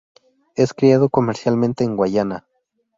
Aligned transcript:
Es 0.55 0.73
criado 0.73 1.09
comercialmente 1.09 1.83
en 1.83 1.95
Guayana. 1.95 2.47